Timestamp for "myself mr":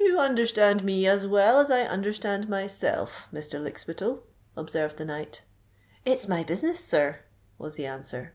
2.48-3.60